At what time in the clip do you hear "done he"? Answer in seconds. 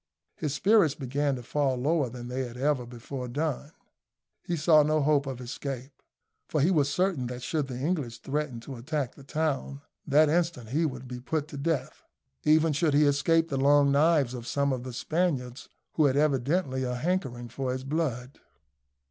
3.27-4.55